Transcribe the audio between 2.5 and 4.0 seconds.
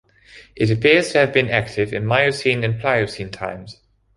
and Pliocene times.